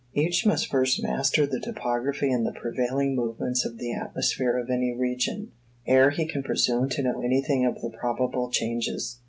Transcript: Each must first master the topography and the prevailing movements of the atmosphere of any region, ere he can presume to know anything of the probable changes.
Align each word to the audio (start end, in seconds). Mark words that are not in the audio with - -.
Each 0.15 0.47
must 0.47 0.65
first 0.67 1.03
master 1.03 1.45
the 1.45 1.59
topography 1.59 2.31
and 2.31 2.43
the 2.43 2.51
prevailing 2.59 3.13
movements 3.15 3.65
of 3.65 3.77
the 3.77 3.93
atmosphere 3.93 4.57
of 4.57 4.67
any 4.67 4.91
region, 4.97 5.51
ere 5.85 6.09
he 6.09 6.25
can 6.25 6.41
presume 6.41 6.89
to 6.89 7.03
know 7.03 7.21
anything 7.21 7.67
of 7.67 7.79
the 7.81 7.91
probable 7.91 8.49
changes. 8.49 9.19